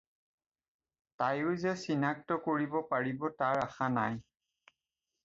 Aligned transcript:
তায়ো 1.23 1.51
যে 1.63 1.73
চিনাক্ত 1.83 2.37
কৰিব 2.47 2.73
পাৰিব 2.95 3.29
তাৰ 3.43 3.61
আশা 3.67 3.91
নাই। 3.99 4.19